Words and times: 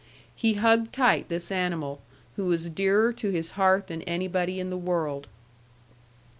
He 0.35 0.55
hugged 0.55 0.91
tight 0.93 1.29
this 1.29 1.51
animal, 1.51 2.01
who 2.35 2.47
was 2.47 2.71
dearer 2.71 3.13
to 3.13 3.29
his 3.29 3.51
heart 3.51 3.85
than 3.85 4.01
anybody 4.01 4.59
in 4.59 4.71
the 4.71 4.75
world. 4.75 5.27